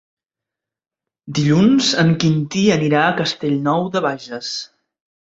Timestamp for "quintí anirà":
2.23-3.01